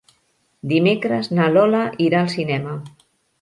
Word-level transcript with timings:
Dimecres 0.71 1.29
na 1.41 1.45
Lola 1.57 1.83
irà 2.07 2.23
al 2.23 2.33
cinema. 2.37 2.75